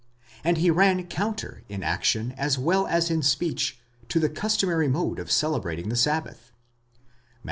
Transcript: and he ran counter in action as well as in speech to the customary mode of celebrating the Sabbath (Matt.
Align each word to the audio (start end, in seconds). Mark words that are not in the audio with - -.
and 0.43 0.57
he 0.57 0.71
ran 0.71 1.05
counter 1.05 1.61
in 1.69 1.83
action 1.83 2.31
as 2.35 2.57
well 2.57 2.87
as 2.87 3.11
in 3.11 3.21
speech 3.21 3.79
to 4.09 4.19
the 4.19 4.29
customary 4.29 4.87
mode 4.87 5.19
of 5.19 5.31
celebrating 5.31 5.89
the 5.89 5.95
Sabbath 5.95 6.51
(Matt. 6.93 6.99